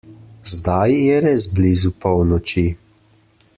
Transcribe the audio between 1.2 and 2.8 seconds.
res blizu polnoči.